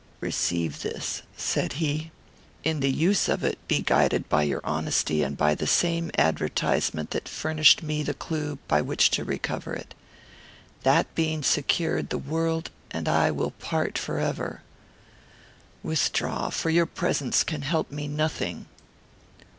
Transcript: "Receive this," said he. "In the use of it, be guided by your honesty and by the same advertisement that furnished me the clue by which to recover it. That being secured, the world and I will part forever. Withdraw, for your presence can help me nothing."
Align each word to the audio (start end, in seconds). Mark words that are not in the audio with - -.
"Receive 0.19 0.81
this," 0.81 1.21
said 1.37 1.73
he. 1.73 2.09
"In 2.63 2.79
the 2.79 2.89
use 2.89 3.29
of 3.29 3.43
it, 3.43 3.59
be 3.67 3.83
guided 3.83 4.27
by 4.29 4.41
your 4.41 4.61
honesty 4.63 5.21
and 5.21 5.37
by 5.37 5.53
the 5.53 5.67
same 5.67 6.09
advertisement 6.17 7.11
that 7.11 7.29
furnished 7.29 7.83
me 7.83 8.01
the 8.01 8.15
clue 8.15 8.57
by 8.67 8.81
which 8.81 9.11
to 9.11 9.23
recover 9.23 9.75
it. 9.75 9.93
That 10.81 11.13
being 11.13 11.43
secured, 11.43 12.09
the 12.09 12.17
world 12.17 12.71
and 12.89 13.07
I 13.07 13.29
will 13.29 13.51
part 13.51 13.95
forever. 13.99 14.63
Withdraw, 15.83 16.49
for 16.49 16.71
your 16.71 16.87
presence 16.87 17.43
can 17.43 17.61
help 17.61 17.91
me 17.91 18.07
nothing." 18.07 18.65